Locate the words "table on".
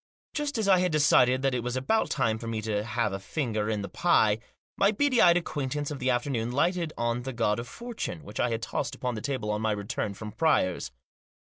9.21-9.61